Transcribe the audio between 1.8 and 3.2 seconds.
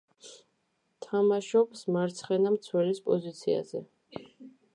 მარცხენა მცველის